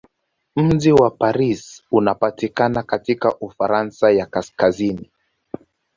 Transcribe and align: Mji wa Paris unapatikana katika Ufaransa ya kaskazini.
Mji 0.55 0.91
wa 0.91 1.11
Paris 1.11 1.83
unapatikana 1.91 2.83
katika 2.83 3.37
Ufaransa 3.39 4.11
ya 4.11 4.25
kaskazini. 4.25 5.09